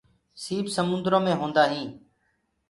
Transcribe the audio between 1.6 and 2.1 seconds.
هينٚ۔